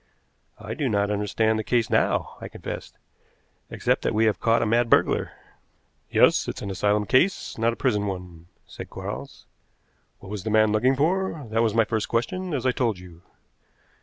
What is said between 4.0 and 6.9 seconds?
that we have caught a mad burglar." "Yes, it's an